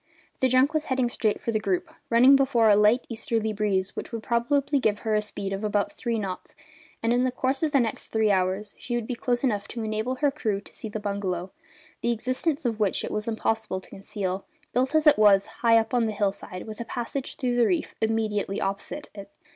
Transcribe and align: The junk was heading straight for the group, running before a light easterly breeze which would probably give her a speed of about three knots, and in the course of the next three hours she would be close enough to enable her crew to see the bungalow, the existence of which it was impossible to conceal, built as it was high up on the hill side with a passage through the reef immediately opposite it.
The 0.39 0.47
junk 0.47 0.73
was 0.73 0.85
heading 0.85 1.09
straight 1.09 1.39
for 1.39 1.51
the 1.51 1.59
group, 1.59 1.93
running 2.09 2.35
before 2.35 2.69
a 2.71 2.75
light 2.75 3.05
easterly 3.07 3.53
breeze 3.53 3.95
which 3.95 4.11
would 4.11 4.23
probably 4.23 4.79
give 4.79 5.01
her 5.01 5.13
a 5.13 5.21
speed 5.21 5.53
of 5.53 5.63
about 5.63 5.91
three 5.91 6.17
knots, 6.17 6.55
and 7.03 7.13
in 7.13 7.23
the 7.23 7.31
course 7.31 7.61
of 7.61 7.71
the 7.71 7.79
next 7.79 8.07
three 8.07 8.31
hours 8.31 8.73
she 8.79 8.95
would 8.95 9.05
be 9.05 9.13
close 9.13 9.43
enough 9.43 9.67
to 9.67 9.83
enable 9.83 10.15
her 10.15 10.31
crew 10.31 10.59
to 10.61 10.73
see 10.73 10.89
the 10.89 10.99
bungalow, 10.99 11.51
the 12.01 12.11
existence 12.11 12.65
of 12.65 12.79
which 12.79 13.03
it 13.03 13.11
was 13.11 13.27
impossible 13.27 13.79
to 13.79 13.91
conceal, 13.91 14.43
built 14.73 14.95
as 14.95 15.05
it 15.05 15.19
was 15.19 15.45
high 15.61 15.77
up 15.77 15.93
on 15.93 16.07
the 16.07 16.13
hill 16.13 16.31
side 16.31 16.65
with 16.65 16.81
a 16.81 16.85
passage 16.85 17.35
through 17.35 17.55
the 17.55 17.67
reef 17.67 17.93
immediately 18.01 18.59
opposite 18.59 19.07
it. 19.13 19.29